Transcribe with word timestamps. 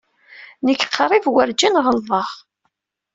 Nekk 0.65 0.81
qrib 0.95 1.25
werǧin 1.33 1.75
ɣellḍeɣ. 1.85 2.29